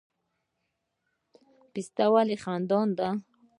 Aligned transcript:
پسته 1.71 2.05
ولې 2.13 2.37
خندان 2.43 2.89
ده؟ 2.97 3.09